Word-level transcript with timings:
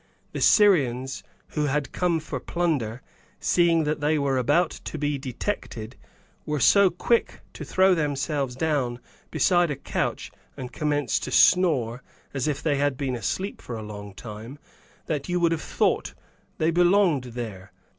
The 0.31 0.41
Syrians, 0.41 1.21
who 1.49 1.65
had 1.65 1.91
come 1.91 2.19
for 2.19 2.39
plunder, 2.39 3.03
seeing 3.39 3.83
that 3.83 3.99
they 4.01 4.17
were 4.17 4.39
about 4.39 4.71
to 4.85 4.97
be 4.97 5.19
detected, 5.19 5.95
were 6.43 6.59
so 6.59 6.89
quick 6.89 7.41
to 7.53 7.63
throw 7.63 7.93
themselves 7.93 8.55
down 8.55 8.99
besides 9.29 9.71
a 9.71 9.75
couch 9.75 10.31
and 10.57 10.73
commence 10.73 11.19
to 11.19 11.29
snore 11.29 12.01
as 12.33 12.47
if 12.47 12.63
they 12.63 12.77
had 12.77 12.97
been 12.97 13.15
asleep 13.15 13.61
for 13.61 13.77
a 13.77 13.83
long 13.83 14.15
time, 14.15 14.57
that 15.05 15.29
you 15.29 15.39
would 15.39 15.51
have 15.51 15.61
thought 15.61 16.15
they 16.57 16.71
belonged 16.71 17.25
there. 17.35 17.71